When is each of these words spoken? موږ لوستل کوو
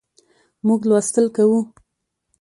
موږ 0.65 0.81
لوستل 0.89 1.25
کوو 1.35 1.59